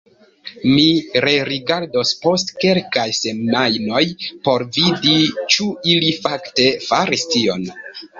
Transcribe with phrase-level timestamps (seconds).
[0.67, 0.83] Mi
[1.25, 4.01] rerigardos post kelkaj semajnoj
[4.47, 5.19] por vidi
[5.57, 7.69] ĉu ili fakte faris tion.